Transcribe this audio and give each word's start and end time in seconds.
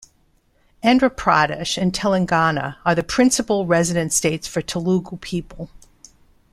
Andhra 0.83 1.11
Pradesh 1.15 1.77
and 1.79 1.93
Telangana 1.93 2.77
are 2.83 2.95
the 2.95 3.03
principle 3.03 3.67
resident 3.67 4.11
states 4.11 4.47
for 4.47 4.63
Telugu 4.63 5.17
people. 5.17 5.69